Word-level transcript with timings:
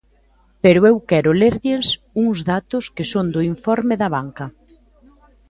Pero 0.63 0.79
eu 0.91 0.95
quero 1.09 1.31
lerlle 1.41 1.75
uns 2.23 2.37
datos 2.51 2.83
que 2.95 3.05
son 3.11 3.25
do 3.35 3.41
informe 3.53 3.93
de 3.99 4.05
Abanca. 4.09 4.45